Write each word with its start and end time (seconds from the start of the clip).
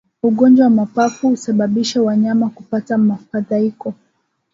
Ugonjwa 0.23 0.63
wa 0.63 0.69
mapafu 0.69 1.29
husababisha 1.29 2.01
wanyama 2.03 2.49
kupata 2.49 2.97
mfadhaiko 2.97 3.93